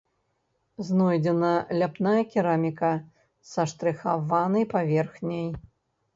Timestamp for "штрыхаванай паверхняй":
3.75-5.47